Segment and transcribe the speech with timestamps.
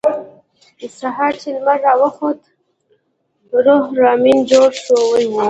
[0.99, 2.39] سهار چې لمر راوخوت
[3.65, 5.33] روح لامین جوړ شوی و